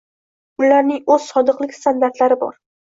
Ularning 0.63 1.05
o'z 1.17 1.29
sodiqlik 1.35 1.79
standartlari 1.81 2.45
bor 2.47 2.63